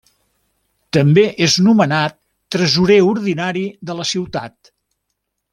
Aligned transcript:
També 0.97 1.25
és 1.47 1.57
nomenat 1.67 2.17
Tresorer 2.57 2.99
Ordinari 3.13 3.65
de 3.91 4.01
la 4.01 4.11
ciutat. 4.17 4.59